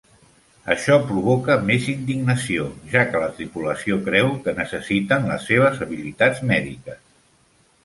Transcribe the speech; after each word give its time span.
Això 0.75 0.95
provoca 1.09 1.57
més 1.67 1.89
indignació, 1.93 2.65
ja 2.95 3.03
que 3.11 3.21
la 3.25 3.29
tripulació 3.37 3.99
creu 4.09 4.33
que 4.47 4.57
necessiten 4.63 5.31
les 5.35 5.47
seves 5.53 5.85
habilitats 5.89 6.45
mèdiques. 6.55 7.01